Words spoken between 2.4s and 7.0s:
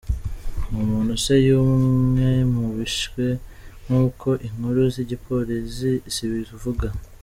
mu bishwe nk'uko inkuru z'igipolizi zibivuga.